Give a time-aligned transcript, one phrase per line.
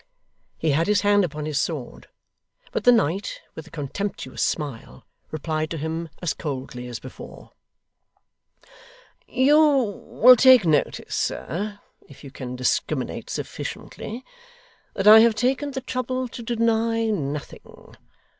[0.57, 2.07] He had his hand upon his sword;
[2.71, 7.51] but the knight, with a contemptuous smile, replied to him as coldly as before.
[9.27, 11.77] 'You will take notice, sir
[12.09, 14.25] if you can discriminate sufficiently
[14.95, 17.95] that I have taken the trouble to deny nothing.